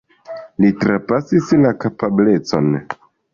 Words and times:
Li 0.63 0.71
trapasis 0.83 1.51
la 1.67 1.75
kapablecon. 1.85 2.73